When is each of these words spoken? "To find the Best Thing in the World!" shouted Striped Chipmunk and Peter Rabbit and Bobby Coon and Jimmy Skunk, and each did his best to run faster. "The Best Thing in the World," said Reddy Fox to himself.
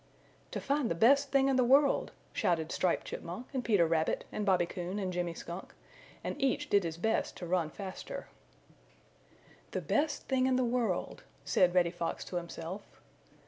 "To 0.49 0.59
find 0.59 0.89
the 0.89 0.95
Best 0.95 1.29
Thing 1.29 1.47
in 1.47 1.57
the 1.57 1.63
World!" 1.63 2.11
shouted 2.33 2.71
Striped 2.71 3.05
Chipmunk 3.05 3.45
and 3.53 3.63
Peter 3.63 3.85
Rabbit 3.85 4.25
and 4.31 4.47
Bobby 4.47 4.65
Coon 4.65 4.97
and 4.97 5.13
Jimmy 5.13 5.35
Skunk, 5.35 5.75
and 6.23 6.35
each 6.41 6.71
did 6.71 6.83
his 6.83 6.97
best 6.97 7.37
to 7.37 7.45
run 7.45 7.69
faster. 7.69 8.25
"The 9.69 9.81
Best 9.81 10.23
Thing 10.27 10.47
in 10.47 10.55
the 10.55 10.63
World," 10.65 11.21
said 11.45 11.75
Reddy 11.75 11.91
Fox 11.91 12.25
to 12.25 12.37
himself. 12.37 12.81